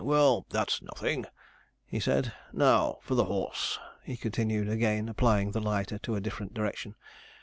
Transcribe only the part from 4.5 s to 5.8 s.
again applying the